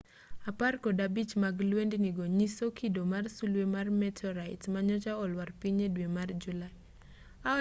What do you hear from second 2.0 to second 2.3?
go